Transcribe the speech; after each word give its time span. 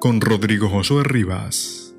con 0.00 0.22
Rodrigo 0.22 0.70
Josué 0.70 1.04
Rivas. 1.04 1.94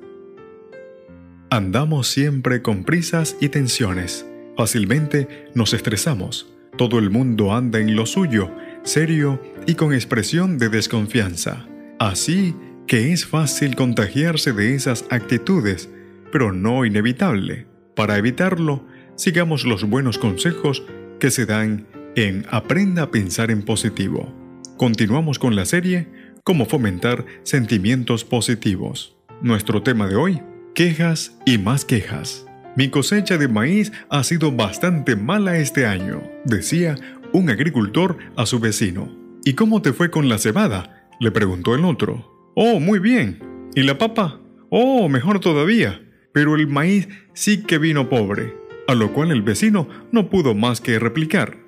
Andamos 1.50 2.08
siempre 2.08 2.60
con 2.60 2.82
prisas 2.82 3.36
y 3.40 3.48
tensiones. 3.48 4.26
Fácilmente 4.56 5.46
nos 5.54 5.72
estresamos. 5.72 6.52
Todo 6.76 6.98
el 6.98 7.10
mundo 7.10 7.54
anda 7.54 7.78
en 7.78 7.94
lo 7.94 8.04
suyo, 8.04 8.50
serio 8.82 9.40
y 9.68 9.76
con 9.76 9.94
expresión 9.94 10.58
de 10.58 10.68
desconfianza. 10.68 11.68
Así 12.00 12.56
que 12.88 13.12
es 13.12 13.24
fácil 13.24 13.76
contagiarse 13.76 14.52
de 14.52 14.74
esas 14.74 15.04
actitudes, 15.10 15.88
pero 16.32 16.52
no 16.52 16.84
inevitable. 16.84 17.68
Para 17.94 18.18
evitarlo, 18.18 18.84
sigamos 19.14 19.64
los 19.64 19.84
buenos 19.84 20.18
consejos 20.18 20.82
que 21.20 21.30
se 21.30 21.46
dan 21.46 21.86
en 22.16 22.46
Aprenda 22.50 23.04
a 23.04 23.10
pensar 23.12 23.52
en 23.52 23.62
positivo. 23.62 24.34
Continuamos 24.76 25.38
con 25.38 25.54
la 25.54 25.66
serie 25.66 26.08
cómo 26.44 26.66
fomentar 26.66 27.24
sentimientos 27.44 28.24
positivos. 28.24 29.16
Nuestro 29.42 29.82
tema 29.82 30.08
de 30.08 30.16
hoy, 30.16 30.40
quejas 30.74 31.38
y 31.46 31.58
más 31.58 31.84
quejas. 31.84 32.46
Mi 32.76 32.88
cosecha 32.88 33.38
de 33.38 33.48
maíz 33.48 33.92
ha 34.08 34.24
sido 34.24 34.50
bastante 34.50 35.14
mala 35.14 35.58
este 35.58 35.86
año, 35.86 36.22
decía 36.44 36.96
un 37.32 37.50
agricultor 37.50 38.18
a 38.36 38.46
su 38.46 38.58
vecino. 38.58 39.16
¿Y 39.44 39.54
cómo 39.54 39.82
te 39.82 39.92
fue 39.92 40.10
con 40.10 40.28
la 40.28 40.38
cebada? 40.38 41.08
le 41.20 41.30
preguntó 41.30 41.74
el 41.74 41.84
otro. 41.84 42.50
Oh, 42.54 42.80
muy 42.80 42.98
bien. 42.98 43.70
¿Y 43.74 43.82
la 43.82 43.98
papa? 43.98 44.40
Oh, 44.70 45.08
mejor 45.08 45.38
todavía. 45.38 46.02
Pero 46.32 46.56
el 46.56 46.66
maíz 46.66 47.08
sí 47.34 47.62
que 47.62 47.78
vino 47.78 48.08
pobre, 48.08 48.54
a 48.88 48.94
lo 48.94 49.12
cual 49.12 49.30
el 49.30 49.42
vecino 49.42 49.88
no 50.10 50.28
pudo 50.28 50.54
más 50.54 50.80
que 50.80 50.98
replicar. 50.98 51.58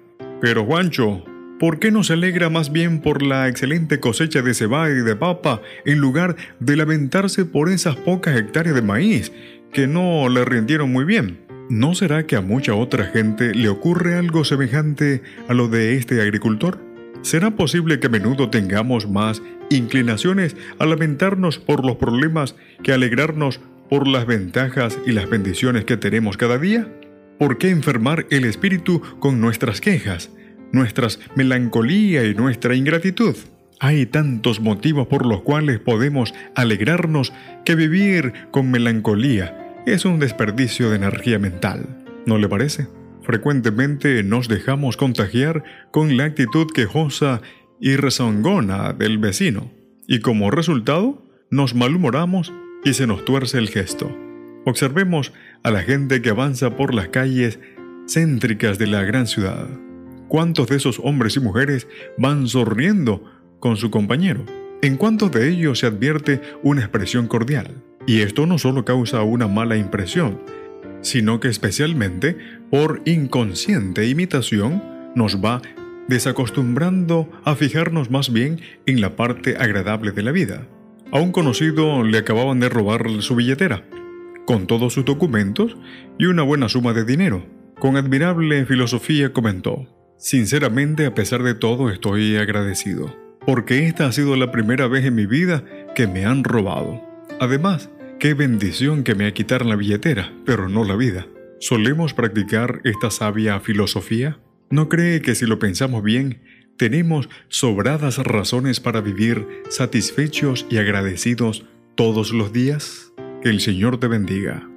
Pero 0.41 0.64
Juancho, 0.64 1.25
¿Por 1.60 1.78
qué 1.78 1.92
no 1.92 2.02
se 2.02 2.14
alegra 2.14 2.50
más 2.50 2.72
bien 2.72 3.00
por 3.00 3.22
la 3.22 3.48
excelente 3.48 4.00
cosecha 4.00 4.42
de 4.42 4.55
cebada 4.55 4.91
y 4.91 5.02
de 5.02 5.14
papa 5.14 5.62
en 5.84 5.98
lugar 5.98 6.34
de 6.58 6.77
lamentarse 6.77 7.44
por 7.44 7.69
esas 7.69 7.94
pocas 7.94 8.36
hectáreas 8.36 8.74
de 8.74 8.83
maíz 8.83 9.30
que 9.72 9.86
no 9.86 10.28
le 10.28 10.44
rindieron 10.44 10.91
muy 10.91 11.05
bien? 11.05 11.38
¿No 11.70 11.94
será 11.94 12.27
que 12.27 12.34
a 12.34 12.41
mucha 12.41 12.75
otra 12.75 13.06
gente 13.06 13.55
le 13.55 13.69
ocurre 13.69 14.16
algo 14.16 14.44
semejante 14.44 15.22
a 15.48 15.55
lo 15.55 15.69
de 15.69 15.97
este 15.97 16.20
agricultor? 16.20 16.80
¿Será 17.22 17.52
posible 17.52 18.00
que 18.00 18.08
a 18.08 18.10
menudo 18.10 18.50
tengamos 18.50 19.08
más 19.08 19.41
inclinaciones 19.70 20.56
a 20.80 20.86
lamentarnos 20.86 21.58
por 21.58 21.86
los 21.86 21.97
problemas 21.97 22.56
que 22.82 22.92
alegrarnos 22.92 23.60
por 23.88 24.08
las 24.08 24.27
ventajas 24.27 24.98
y 25.06 25.12
las 25.12 25.30
bendiciones 25.30 25.84
que 25.84 25.97
tenemos 25.97 26.36
cada 26.36 26.58
día? 26.58 26.88
¿Por 27.38 27.58
qué 27.58 27.70
enfermar 27.70 28.27
el 28.30 28.44
espíritu 28.44 29.00
con 29.20 29.41
nuestras 29.41 29.80
quejas? 29.80 30.30
Nuestras 30.75 31.20
melancolía 31.34 32.25
y 32.25 32.34
nuestra 32.34 32.75
ingratitud. 32.75 33.36
Hay 33.80 34.06
tantos 34.06 34.61
motivos 34.61 35.06
por 35.08 35.27
los 35.27 35.42
cuales 35.42 35.78
podemos 35.78 36.34
alegrarnos 36.55 37.33
que 37.64 37.75
vivir 37.75 38.33
con 38.50 38.70
melancolía 38.70 39.83
es 39.86 40.05
un 40.05 40.19
desperdicio 40.19 40.91
de 40.91 40.97
energía 40.97 41.39
mental. 41.39 42.05
¿No 42.27 42.39
le 42.39 42.48
parece? 42.48 42.89
Frecuentemente 43.22 44.22
nos 44.22 44.48
dejamos 44.48 44.97
contagiar 44.97 45.65
con 45.91 46.16
la 46.16 46.25
actitud 46.25 46.66
quejosa 46.72 47.41
y 47.81 47.97
rezongona 47.97 48.93
del 48.93 49.19
vecino, 49.19 49.72
y 50.06 50.21
como 50.21 50.50
resultado 50.50 51.22
nos 51.50 51.75
malhumoramos 51.75 52.53
y 52.84 52.94
se 52.94 53.06
nos 53.06 53.25
tuerce 53.25 53.59
el 53.59 53.69
gesto. 53.69 54.16
Observemos 54.65 55.32
a 55.62 55.71
la 55.71 55.82
gente 55.82 56.22
que 56.22 56.31
avanza 56.31 56.77
por 56.77 56.94
las 56.94 57.09
calles 57.09 57.59
céntricas 58.06 58.78
de 58.78 58.87
la 58.87 59.03
gran 59.03 59.27
ciudad. 59.27 59.69
¿Cuántos 60.34 60.67
de 60.67 60.75
esos 60.75 61.00
hombres 61.00 61.37
y 61.37 61.41
mujeres 61.41 61.87
van 62.19 62.49
sonriendo 62.49 63.22
con 63.61 63.77
su 63.77 63.93
compañero? 63.93 64.45
¿En 64.83 64.97
cuántos 64.97 65.31
de 65.31 65.49
ellos 65.49 65.78
se 65.78 65.87
advierte 65.87 66.41
una 66.65 66.81
expresión 66.81 67.28
cordial? 67.28 67.84
Y 68.05 68.19
esto 68.22 68.45
no 68.45 68.59
solo 68.59 68.84
causa 68.84 69.22
una 69.22 69.47
mala 69.47 69.77
impresión, 69.77 70.41
sino 71.03 71.39
que 71.39 71.47
especialmente 71.47 72.37
por 72.69 73.00
inconsciente 73.05 74.09
imitación 74.09 74.83
nos 75.15 75.37
va 75.37 75.62
desacostumbrando 76.09 77.31
a 77.45 77.55
fijarnos 77.55 78.11
más 78.11 78.33
bien 78.33 78.61
en 78.87 79.01
la 79.01 79.15
parte 79.15 79.56
agradable 79.56 80.11
de 80.11 80.22
la 80.25 80.33
vida. 80.33 80.66
A 81.12 81.21
un 81.21 81.31
conocido 81.31 82.03
le 82.03 82.19
acababan 82.19 82.59
de 82.59 82.69
robar 82.69 83.06
su 83.21 83.37
billetera, 83.37 83.84
con 84.49 84.66
todos 84.66 84.95
sus 84.95 85.05
documentos 85.05 85.77
y 86.19 86.25
una 86.25 86.43
buena 86.43 86.69
suma 86.69 86.93
de 86.93 87.05
dinero. 87.05 87.47
Con 87.78 87.97
admirable 87.97 88.66
filosofía 88.66 89.33
comentó, 89.33 89.94
Sinceramente, 90.16 91.06
a 91.06 91.14
pesar 91.14 91.42
de 91.42 91.54
todo, 91.54 91.91
estoy 91.91 92.36
agradecido, 92.36 93.14
porque 93.47 93.86
esta 93.86 94.06
ha 94.06 94.12
sido 94.12 94.36
la 94.36 94.50
primera 94.52 94.86
vez 94.88 95.04
en 95.04 95.14
mi 95.14 95.26
vida 95.26 95.64
que 95.94 96.06
me 96.06 96.25
han 96.25 96.44
robado. 96.44 97.02
Además, 97.41 97.91
qué 98.19 98.34
bendición 98.34 99.04
que 99.04 99.14
me 99.14 99.32
quitar 99.32 99.66
la 99.66 99.76
billetera, 99.76 100.32
pero 100.47 100.69
no 100.69 100.84
la 100.84 100.97
vida. 100.97 101.26
¿Solemos 101.60 102.14
practicar 102.14 102.80
esta 102.84 103.10
sabia 103.10 103.60
filosofía? 103.60 104.38
¿No 104.70 104.88
cree 104.88 105.20
que 105.20 105.34
si 105.34 105.47
lo 105.47 105.58
pensamos 105.58 106.03
bien, 106.03 106.42
tenemos 106.76 107.28
sobradas 107.48 108.19
razones 108.19 108.80
para 108.80 109.00
vivir 109.00 109.47
satisfechos 109.69 110.66
y 110.70 110.78
agradecidos 110.78 111.64
todos 111.94 112.32
los 112.32 112.53
días? 112.53 113.12
Que 113.42 113.50
el 113.50 113.60
Señor 113.60 113.98
te 113.98 114.08
bendiga. 114.08 114.69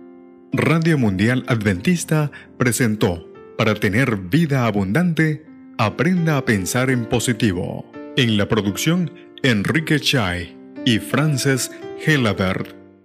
Radio 0.53 0.97
Mundial 0.97 1.43
Adventista 1.47 2.31
presentó 2.57 3.26
para 3.57 3.73
tener 3.75 4.16
vida 4.18 4.66
abundante, 4.66 5.45
aprenda 5.78 6.38
a 6.38 6.45
pensar 6.45 6.90
en 6.90 7.06
positivo. 7.06 7.91
En 8.16 8.38
la 8.38 8.47
producción, 8.47 9.12
Enrique 9.44 10.00
Chai 10.00 10.56
y 10.85 11.00
Frances 11.00 11.72
Helabert. 12.06 12.86